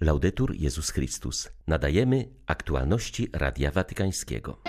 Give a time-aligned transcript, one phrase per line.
[0.00, 1.48] Laudetur Jezus Chrystus.
[1.66, 4.60] Nadajemy aktualności Radia Watykańskiego.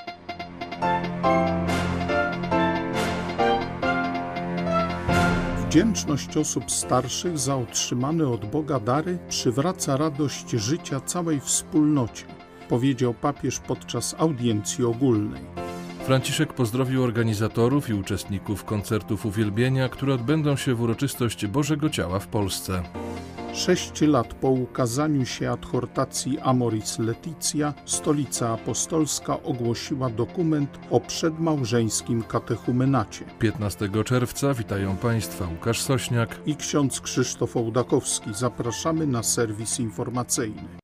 [5.67, 12.25] Wdzięczność osób starszych za otrzymane od Boga dary przywraca radość życia całej wspólnocie,
[12.69, 15.41] powiedział papież podczas audiencji ogólnej.
[16.05, 22.27] Franciszek pozdrowił organizatorów i uczestników koncertów uwielbienia, które odbędą się w uroczystość Bożego Ciała w
[22.27, 22.83] Polsce.
[23.59, 33.25] Sześć lat po ukazaniu się adhortacji Amoris Leticia, Stolica Apostolska ogłosiła dokument o przedmałżeńskim katechumenacie.
[33.39, 38.33] 15 czerwca witają Państwa Łukasz Sośniak i ksiądz Krzysztof Ołdakowski.
[38.33, 40.79] Zapraszamy na serwis informacyjny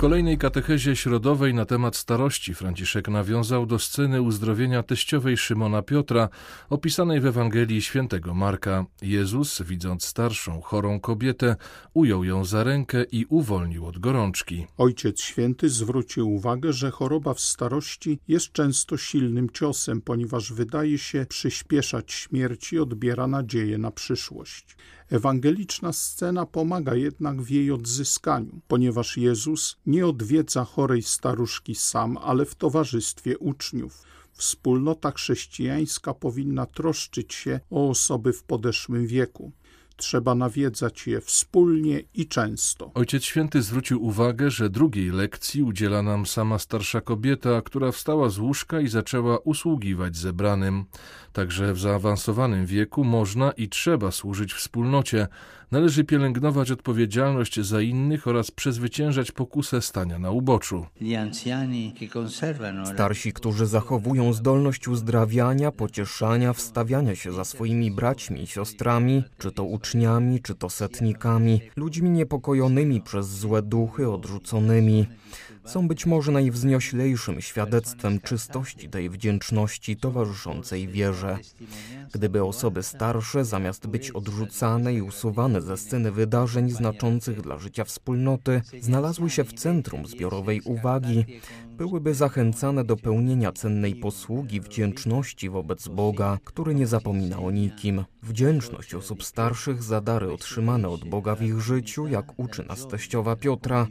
[0.00, 6.28] kolejnej katechezie środowej na temat starości Franciszek nawiązał do sceny uzdrowienia teściowej Szymona Piotra,
[6.70, 8.84] opisanej w Ewangelii świętego Marka.
[9.02, 11.56] Jezus, widząc starszą, chorą kobietę,
[11.94, 14.66] ujął ją za rękę i uwolnił od gorączki.
[14.78, 21.26] Ojciec Święty zwrócił uwagę, że choroba w starości jest często silnym ciosem, ponieważ wydaje się
[21.28, 24.76] przyspieszać śmierć i odbiera nadzieję na przyszłość.
[25.10, 32.44] Ewangeliczna scena pomaga jednak w jej odzyskaniu, ponieważ Jezus nie odwiedza chorej staruszki sam, ale
[32.44, 34.02] w towarzystwie uczniów.
[34.32, 39.52] Wspólnota chrześcijańska powinna troszczyć się o osoby w podeszłym wieku
[40.00, 42.90] trzeba nawiedzać je wspólnie i często.
[42.94, 48.38] Ojciec Święty zwrócił uwagę, że drugiej lekcji udziela nam sama starsza kobieta, która wstała z
[48.38, 50.84] łóżka i zaczęła usługiwać zebranym.
[51.32, 55.26] Także w zaawansowanym wieku można i trzeba służyć wspólnocie.
[55.70, 60.86] Należy pielęgnować odpowiedzialność za innych oraz przezwyciężać pokusę stania na uboczu.
[62.94, 69.64] Starsi, którzy zachowują zdolność uzdrawiania, pocieszania, wstawiania się za swoimi braćmi i siostrami, czy to
[69.64, 75.06] uczniami, czy to setnikami, ludźmi niepokojonymi przez złe duchy, odrzuconymi
[75.64, 81.38] są być może najwznioślejszym świadectwem czystości tej wdzięczności towarzyszącej wierze.
[82.12, 88.62] Gdyby osoby starsze, zamiast być odrzucane i usuwane ze sceny wydarzeń znaczących dla życia wspólnoty,
[88.80, 91.24] znalazły się w centrum zbiorowej uwagi,
[91.76, 98.04] byłyby zachęcane do pełnienia cennej posługi wdzięczności wobec Boga, który nie zapomina o nikim.
[98.22, 103.36] Wdzięczność osób starszych za dary otrzymane od Boga w ich życiu, jak uczy nas teściowa
[103.36, 103.86] Piotra,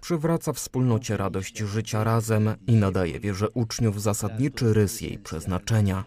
[0.00, 6.04] przywraca wspólnocie radość życia razem i nadaje wierze uczniów zasadniczy rys jej przeznaczenia.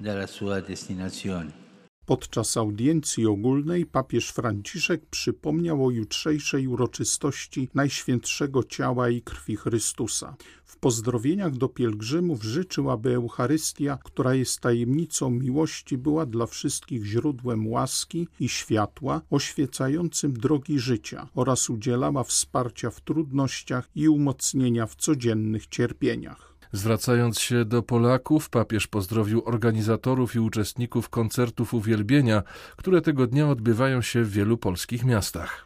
[2.09, 10.35] Podczas audiencji ogólnej papież Franciszek przypomniał o jutrzejszej uroczystości Najświętszego Ciała i Krwi Chrystusa.
[10.65, 17.67] W pozdrowieniach do pielgrzymów życzył, aby Eucharystia, która jest tajemnicą miłości, była dla wszystkich źródłem
[17.67, 25.67] łaski i światła oświecającym drogi życia oraz udzielała wsparcia w trudnościach i umocnienia w codziennych
[25.67, 26.48] cierpieniach.
[26.71, 32.43] Zwracając się do Polaków, papież pozdrowił organizatorów i uczestników koncertów uwielbienia,
[32.75, 35.65] które tego dnia odbywają się w wielu polskich miastach.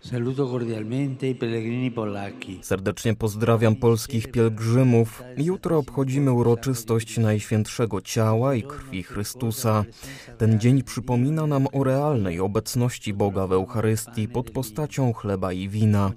[2.61, 5.23] Serdecznie pozdrawiam polskich pielgrzymów.
[5.37, 9.85] Jutro obchodzimy uroczystość Najświętszego Ciała i Krwi Chrystusa.
[10.37, 16.11] Ten dzień przypomina nam o realnej obecności Boga w Eucharystii pod postacią chleba i wina.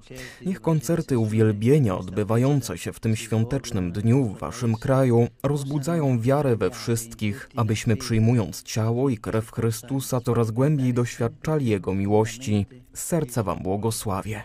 [0.47, 6.71] Niech koncerty uwielbienia odbywające się w tym świątecznym dniu w waszym kraju rozbudzają wiarę we
[6.71, 12.67] wszystkich, abyśmy przyjmując ciało i krew Chrystusa coraz głębiej doświadczali Jego miłości.
[12.93, 14.43] Z serca Wam błogosławię.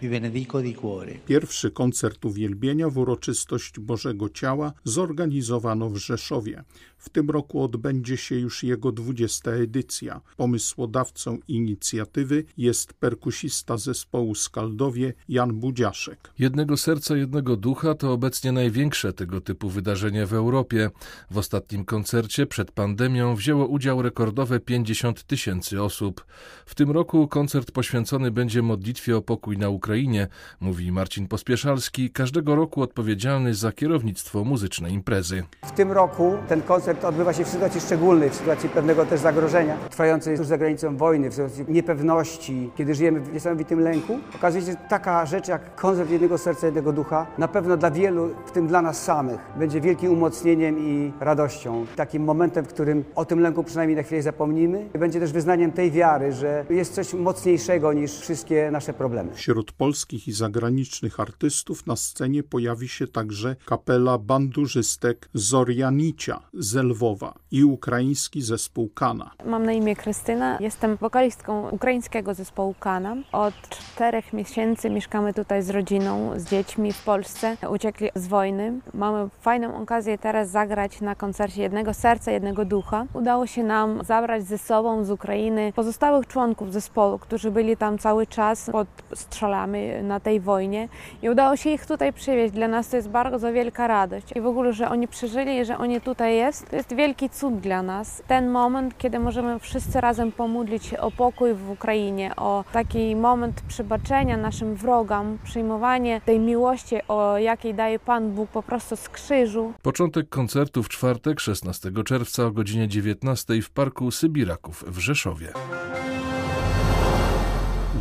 [1.27, 6.63] Pierwszy koncert uwielbienia w uroczystość Bożego Ciała zorganizowano w Rzeszowie.
[7.01, 9.51] W tym roku odbędzie się już jego 20.
[9.51, 10.21] edycja.
[10.37, 16.31] Pomysłodawcą inicjatywy jest perkusista zespołu Skaldowie Jan Budziaszek.
[16.39, 20.89] Jednego serca, jednego ducha to obecnie największe tego typu wydarzenie w Europie.
[21.31, 26.25] W ostatnim koncercie przed pandemią wzięło udział rekordowe 50 tysięcy osób.
[26.65, 30.27] W tym roku koncert poświęcony będzie modlitwie o pokój na Ukrainie,
[30.59, 35.43] mówi Marcin Pospieszalski, każdego roku odpowiedzialny za kierownictwo muzycznej imprezy.
[35.65, 39.19] W tym roku ten koncert koncert odbywa się w sytuacji szczególnej, w sytuacji pewnego też
[39.19, 44.19] zagrożenia, trwającej tuż za granicą wojny, w sytuacji niepewności, kiedy żyjemy w niesamowitym lęku.
[44.35, 48.29] Okazuje się, że taka rzecz jak koncert jednego serca, jednego ducha, na pewno dla wielu,
[48.45, 51.85] w tym dla nas samych, będzie wielkim umocnieniem i radością.
[51.95, 54.89] Takim momentem, w którym o tym lęku przynajmniej na chwilę zapomnimy.
[54.99, 59.29] Będzie też wyznaniem tej wiary, że jest coś mocniejszego niż wszystkie nasze problemy.
[59.33, 66.87] Wśród polskich i zagranicznych artystów na scenie pojawi się także kapela bandurzystek Zorianicia z ze
[66.87, 69.31] Lwowa i ukraiński zespół Kana.
[69.45, 73.15] Mam na imię Krystyna, jestem wokalistką ukraińskiego zespołu Kana.
[73.31, 77.57] Od czterech miesięcy mieszkamy tutaj z rodziną, z dziećmi w Polsce.
[77.69, 78.79] Uciekli z wojny.
[78.93, 83.05] Mamy fajną okazję teraz zagrać na koncercie Jednego Serca, Jednego Ducha.
[83.13, 88.27] Udało się nam zabrać ze sobą z Ukrainy pozostałych członków zespołu, którzy byli tam cały
[88.27, 90.89] czas pod strzelami na tej wojnie
[91.21, 92.53] i udało się ich tutaj przywieźć.
[92.53, 96.01] Dla nas to jest bardzo wielka radość i w ogóle, że oni przeżyli że oni
[96.01, 98.23] tutaj jest, to jest wielki cud dla nas.
[98.27, 103.61] Ten moment, kiedy możemy wszyscy razem pomodlić się o pokój w Ukrainie, o taki moment
[103.67, 109.73] przebaczenia naszym wrogom, przyjmowanie tej miłości, o jakiej daje Pan Bóg po prostu z krzyżu.
[109.81, 115.53] Początek koncertu w czwartek, 16 czerwca o godzinie 19 w Parku Sybiraków w Rzeszowie.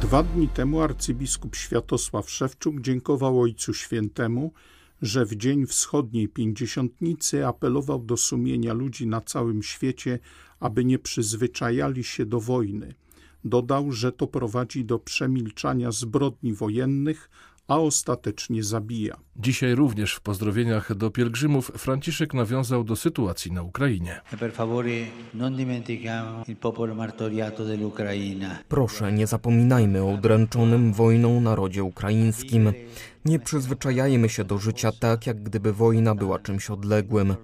[0.00, 4.52] Dwa dni temu arcybiskup Światosław Szewczuk dziękował Ojcu Świętemu,
[5.02, 10.18] że w dzień wschodniej pięćdziesiątnicy apelował do sumienia ludzi na całym świecie,
[10.60, 12.94] aby nie przyzwyczajali się do wojny.
[13.44, 17.30] Dodał, że to prowadzi do przemilczania zbrodni wojennych,
[17.70, 19.16] a ostatecznie zabija.
[19.36, 24.20] Dzisiaj również w pozdrowieniach do pielgrzymów Franciszek nawiązał do sytuacji na Ukrainie.
[28.68, 32.72] Proszę, nie zapominajmy o udręczonym wojną narodzie ukraińskim.
[33.24, 37.34] Nie przyzwyczajajmy się do życia tak, jak gdyby wojna była czymś odległym.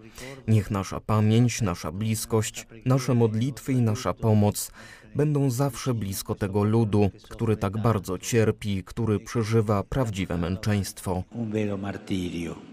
[0.48, 4.70] Niech nasza pamięć, nasza bliskość, nasze modlitwy i nasza pomoc
[5.16, 11.22] będą zawsze blisko tego ludu, który tak bardzo cierpi, który przeżywa prawdziwe męczeństwo.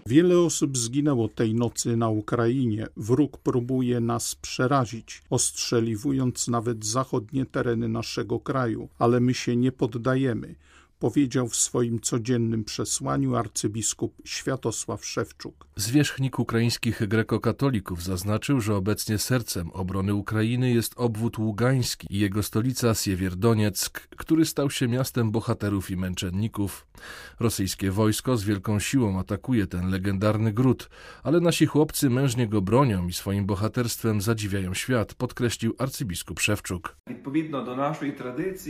[0.06, 2.86] Wiele osób zginęło tej nocy na Ukrainie.
[2.96, 10.54] Wróg próbuje nas przerazić, ostrzeliwując nawet zachodnie tereny naszego kraju, ale my się nie poddajemy
[10.98, 15.66] powiedział w swoim codziennym przesłaniu arcybiskup Światosław Szewczuk.
[15.76, 22.94] Zwierzchnik ukraińskich grekokatolików zaznaczył, że obecnie sercem obrony Ukrainy jest obwód ługański i jego stolica
[22.94, 26.86] Siewierdonieck, który stał się miastem bohaterów i męczenników.
[27.40, 30.90] Rosyjskie wojsko z wielką siłą atakuje ten legendarny gród,
[31.22, 36.96] ale nasi chłopcy mężnie go bronią i swoim bohaterstwem zadziwiają świat, podkreślił arcybiskup Szewczuk.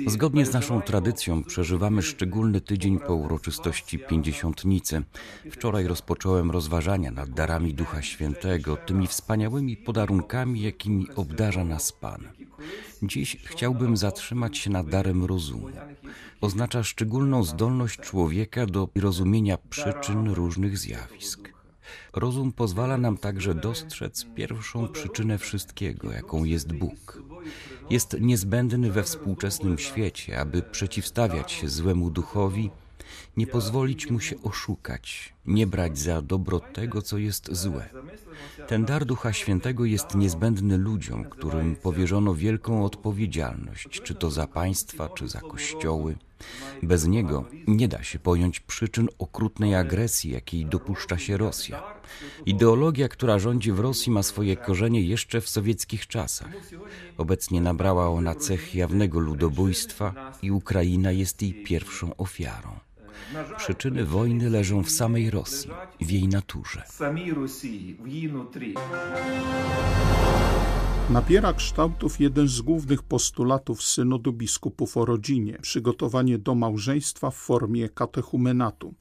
[0.06, 5.02] Zgodnie z naszą tradycją przeżywamy szczególny tydzień po uroczystości pięćdziesiątnicy.
[5.50, 6.50] Wczoraj rozpocząłem
[6.98, 12.28] nad darami Ducha Świętego, tymi wspaniałymi podarunkami, jakimi obdarza nas Pan.
[13.02, 15.68] Dziś chciałbym zatrzymać się nad darem rozumu.
[16.40, 21.54] Oznacza szczególną zdolność człowieka do rozumienia przyczyn różnych zjawisk.
[22.12, 27.22] Rozum pozwala nam także dostrzec pierwszą przyczynę wszystkiego, jaką jest Bóg.
[27.90, 32.70] Jest niezbędny we współczesnym świecie, aby przeciwstawiać się złemu duchowi,
[33.36, 37.88] nie pozwolić mu się oszukać, nie brać za dobro tego, co jest złe.
[38.66, 45.08] Ten dar Ducha Świętego jest niezbędny ludziom, którym powierzono wielką odpowiedzialność, czy to za państwa,
[45.08, 46.16] czy za kościoły.
[46.82, 51.82] Bez niego nie da się pojąć przyczyn okrutnej agresji, jakiej dopuszcza się Rosja.
[52.46, 56.50] Ideologia, która rządzi w Rosji, ma swoje korzenie jeszcze w sowieckich czasach.
[57.18, 62.70] Obecnie nabrała ona cech jawnego ludobójstwa i Ukraina jest jej pierwszą ofiarą.
[63.56, 65.70] Przyczyny wojny leżą w samej Rosji,
[66.00, 66.82] w jej naturze.
[71.10, 77.88] Nabiera kształtów jeden z głównych postulatów synodu biskupów o rodzinie przygotowanie do małżeństwa w formie
[77.88, 78.94] katechumenatu.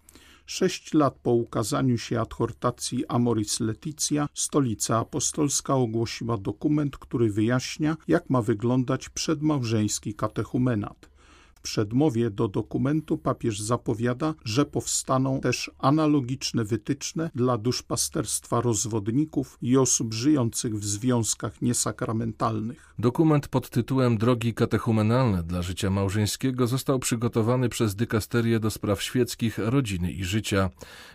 [0.45, 8.30] Sześć lat po ukazaniu się adhortacji Amoris Leticia, stolica apostolska ogłosiła dokument, który wyjaśnia, jak
[8.30, 11.12] ma wyglądać przedmałżeński katechumenat
[11.63, 20.13] przedmowie do dokumentu papież zapowiada, że powstaną też analogiczne wytyczne dla duszpasterstwa rozwodników i osób
[20.13, 22.93] żyjących w związkach niesakramentalnych.
[22.99, 29.57] Dokument pod tytułem Drogi katechumenalne dla życia małżeńskiego został przygotowany przez Dykasterię do spraw świeckich,
[29.57, 30.69] rodziny i życia.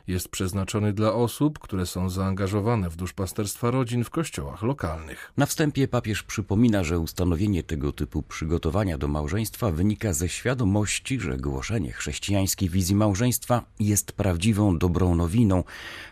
[0.07, 5.33] Jest przeznaczony dla osób, które są zaangażowane w duszpasterstwa rodzin w kościołach lokalnych.
[5.37, 11.37] Na wstępie papież przypomina, że ustanowienie tego typu przygotowania do małżeństwa wynika ze świadomości, że
[11.37, 15.65] głoszenie chrześcijańskiej wizji małżeństwa jest prawdziwą dobrą nowiną,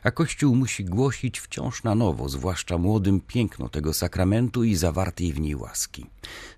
[0.02, 5.40] a Kościół musi głosić wciąż na nowo, zwłaszcza młodym, piękno tego sakramentu i zawartej w
[5.40, 6.06] niej łaski.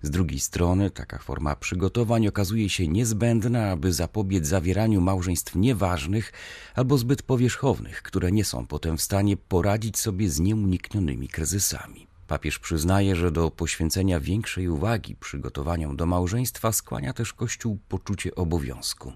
[0.02, 6.32] Z drugiej strony taka forma przygotowań okazuje się niezbędna, aby zapobiec zawieraniu małżeństw nieważnych
[6.74, 12.07] albo zbyt powierzchownych, które nie są potem w stanie poradzić sobie z nieuniknionymi kryzysami.
[12.28, 19.12] Papież przyznaje, że do poświęcenia większej uwagi przygotowaniom do małżeństwa skłania też Kościół poczucie obowiązku.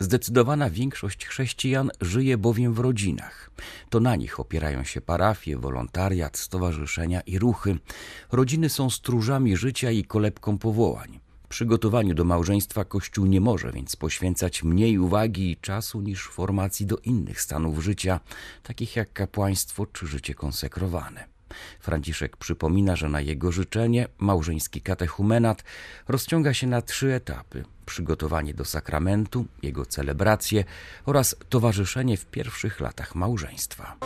[0.00, 3.50] Zdecydowana większość chrześcijan żyje bowiem w rodzinach.
[3.90, 7.78] To na nich opierają się parafie, wolontariat, stowarzyszenia i ruchy.
[8.32, 11.20] Rodziny są stróżami życia i kolebką powołań.
[11.48, 16.96] Przygotowaniu do małżeństwa Kościół nie może więc poświęcać mniej uwagi i czasu niż formacji do
[16.96, 18.20] innych stanów życia,
[18.62, 21.35] takich jak kapłaństwo czy życie konsekrowane.
[21.80, 25.64] Franciszek przypomina, że na jego życzenie małżeński katechumenat
[26.08, 30.64] rozciąga się na trzy etapy: przygotowanie do sakramentu, jego celebrację
[31.06, 33.96] oraz towarzyszenie w pierwszych latach małżeństwa.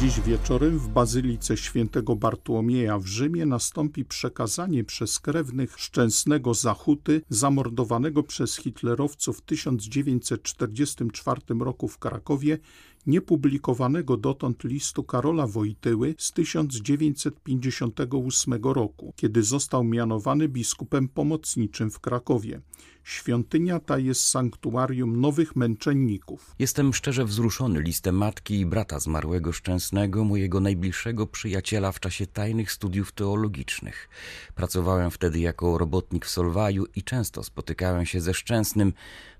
[0.00, 8.22] Dziś wieczorem w Bazylice Świętego Bartłomieja w Rzymie nastąpi przekazanie przez krewnych szczęsnego Zachuty, zamordowanego
[8.22, 12.58] przez hitlerowców w 1944 roku w Krakowie,
[13.06, 22.60] niepublikowanego dotąd listu Karola Wojtyły z 1958 roku, kiedy został mianowany biskupem pomocniczym w Krakowie.
[23.04, 26.54] Świątynia ta jest sanktuarium nowych męczenników.
[26.58, 32.72] Jestem szczerze wzruszony listem matki i brata zmarłego Szczęsnego, mojego najbliższego przyjaciela w czasie tajnych
[32.72, 34.08] studiów teologicznych.
[34.54, 38.92] Pracowałem wtedy jako robotnik w Solwaju i często spotykałem się ze Szczęsnym,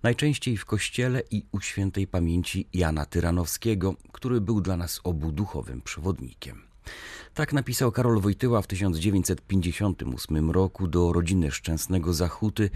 [0.02, 5.83] najczęściej w kościele i u świętej pamięci Jana Tyranowskiego, który był dla nas obu duchowym
[5.83, 6.72] przewodnikiem.
[7.34, 12.70] Tak napisał Karol Wojtyła w 1958 roku do rodziny Szczęsnego Zachuty,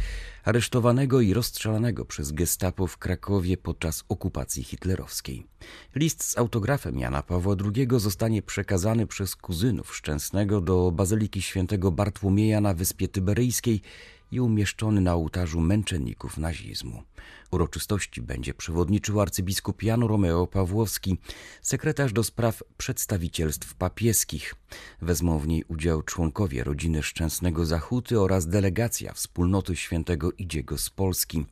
[0.45, 5.47] aresztowanego i rozstrzelanego przez gestapo w Krakowie podczas okupacji hitlerowskiej.
[5.95, 12.61] List z autografem Jana Pawła II zostanie przekazany przez kuzynów Szczęsnego do Bazyliki Świętego Bartłomieja
[12.61, 13.83] na Wyspie Tyberyjskiej
[14.31, 17.03] i umieszczony na ołtarzu męczenników nazizmu.
[17.51, 21.19] Uroczystości będzie przewodniczył arcybiskup Jan Romeo Pawłowski,
[21.63, 24.55] sekretarz do spraw przedstawicielstw papieskich.
[25.03, 31.47] Wezmą w niej udział członkowie rodziny Szczęsnego Zachuty oraz delegacja wspólnoty świętego Idziego z Polski.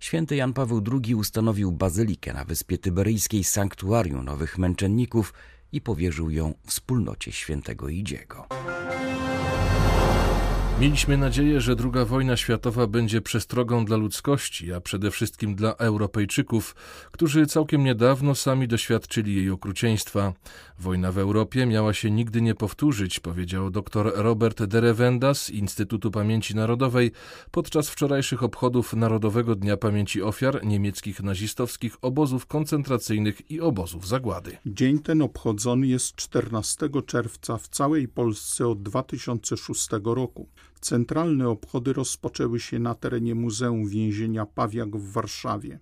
[0.00, 5.34] Święty Jan Paweł II ustanowił bazylikę na Wyspie Tyberyjskiej Sanktuarium Nowych Męczenników
[5.72, 8.46] i powierzył ją wspólnocie świętego Idziego.
[10.80, 16.74] Mieliśmy nadzieję, że II wojna światowa będzie przestrogą dla ludzkości, a przede wszystkim dla Europejczyków,
[17.12, 20.32] którzy całkiem niedawno sami doświadczyli jej okrucieństwa.
[20.78, 26.54] Wojna w Europie miała się nigdy nie powtórzyć, powiedział dr Robert Derewenda z Instytutu Pamięci
[26.54, 27.12] Narodowej
[27.50, 34.56] podczas wczorajszych obchodów Narodowego Dnia Pamięci Ofiar niemieckich nazistowskich obozów koncentracyjnych i obozów zagłady.
[34.66, 40.48] Dzień ten obchodzony jest 14 czerwca w całej Polsce od 2006 roku.
[40.86, 45.78] Centralne obchody rozpoczęły się na terenie Muzeum Więzienia Pawiak w Warszawie.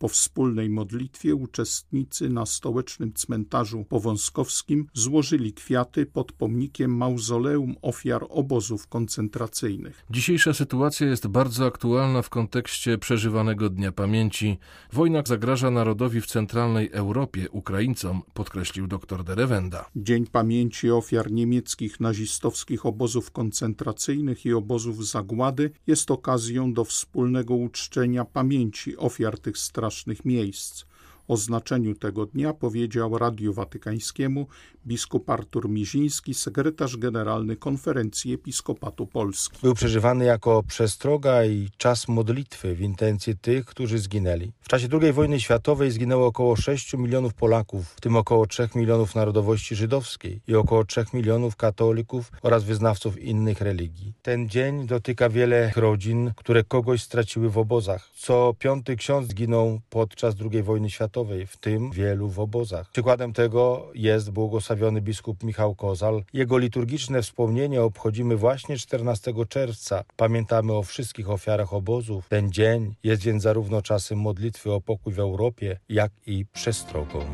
[0.00, 8.86] Po wspólnej modlitwie uczestnicy na stołecznym cmentarzu powązkowskim złożyli kwiaty pod pomnikiem mauzoleum ofiar obozów
[8.86, 10.04] koncentracyjnych.
[10.10, 14.58] Dzisiejsza sytuacja jest bardzo aktualna w kontekście przeżywanego Dnia Pamięci.
[14.92, 19.90] Wojna zagraża narodowi w centralnej Europie, Ukraińcom, podkreślił dr Derewenda.
[19.96, 28.24] Dzień Pamięci ofiar niemieckich nazistowskich obozów koncentracyjnych i obozów zagłady jest okazją do wspólnego uczczenia
[28.24, 30.84] pamięci ofiar tych strasznych strasznych miejsc.
[31.28, 34.46] O znaczeniu tego dnia powiedział Radiu Watykańskiemu
[34.86, 39.58] biskup Artur Miziński, sekretarz generalny Konferencji Episkopatu Polski.
[39.62, 44.52] Był przeżywany jako przestroga i czas modlitwy w intencji tych, którzy zginęli.
[44.60, 49.14] W czasie II wojny światowej zginęło około 6 milionów Polaków, w tym około 3 milionów
[49.14, 54.12] narodowości żydowskiej i około 3 milionów katolików oraz wyznawców innych religii.
[54.22, 58.10] Ten dzień dotyka wiele rodzin, które kogoś straciły w obozach.
[58.14, 62.90] Co piąty ksiądz zginął podczas II wojny światowej, w tym wielu w obozach.
[62.90, 66.24] Przykładem tego jest błogosławienie błogosławiony biskup Michał Kozal.
[66.32, 70.04] Jego liturgiczne wspomnienie obchodzimy właśnie 14 czerwca.
[70.16, 72.28] Pamiętamy o wszystkich ofiarach obozów.
[72.28, 77.24] Ten dzień jest więc zarówno czasem modlitwy o pokój w Europie, jak i przestrogą.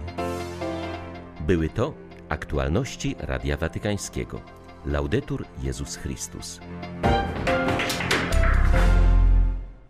[1.40, 1.94] Były to
[2.28, 4.40] aktualności Radia Watykańskiego.
[4.86, 6.60] Laudetur Jezus Chrystus.